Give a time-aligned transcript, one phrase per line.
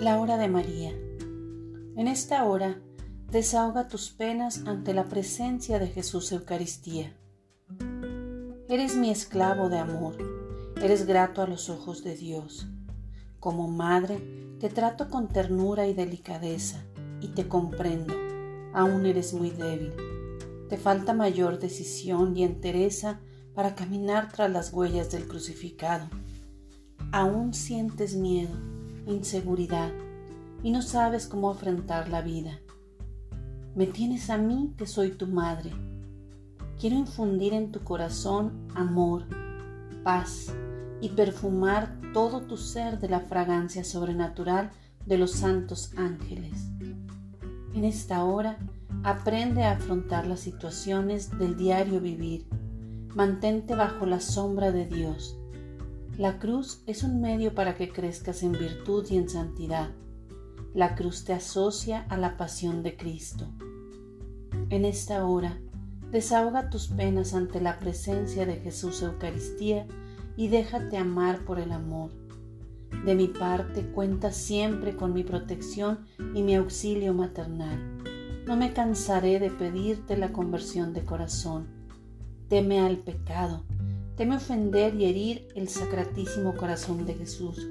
[0.00, 0.92] Ternura de María.
[1.94, 2.80] En esta hora,
[3.30, 7.14] desahoga tus penas ante la presencia de Jesús Eucaristía.
[8.66, 10.16] Eres mi esclavo de amor,
[10.80, 12.66] eres grato a los ojos de Dios.
[13.40, 16.82] Como madre, te trato con ternura y delicadeza
[17.20, 18.14] y te comprendo,
[18.72, 19.92] aún eres muy débil.
[20.70, 23.20] Te falta mayor decisión y entereza
[23.54, 26.08] para caminar tras las huellas del crucificado.
[27.12, 28.56] Aún sientes miedo,
[29.06, 29.90] inseguridad
[30.62, 32.60] y no sabes cómo afrontar la vida.
[33.74, 35.70] Me tienes a mí que soy tu madre.
[36.78, 39.24] Quiero infundir en tu corazón amor,
[40.02, 40.52] paz
[41.00, 44.70] y perfumar todo tu ser de la fragancia sobrenatural
[45.06, 46.68] de los santos ángeles.
[47.74, 48.58] En esta hora,
[49.02, 52.46] aprende a afrontar las situaciones del diario vivir.
[53.14, 55.39] Mantente bajo la sombra de Dios.
[56.20, 59.88] La cruz es un medio para que crezcas en virtud y en santidad.
[60.74, 63.48] La cruz te asocia a la pasión de Cristo.
[64.68, 65.58] En esta hora,
[66.10, 69.86] desahoga tus penas ante la presencia de Jesús Eucaristía
[70.36, 72.10] y déjate amar por el amor.
[73.06, 76.00] De mi parte, cuenta siempre con mi protección
[76.34, 77.78] y mi auxilio maternal.
[78.46, 81.66] No me cansaré de pedirte la conversión de corazón.
[82.50, 83.64] Teme al pecado,
[84.20, 87.66] teme ofender y herir el sacratísimo corazón de Jesús.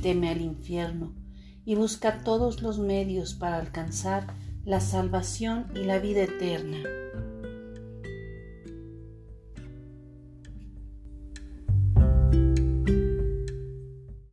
[0.00, 1.12] Teme al infierno
[1.64, 4.28] y busca todos los medios para alcanzar
[4.64, 6.78] la salvación y la vida eterna.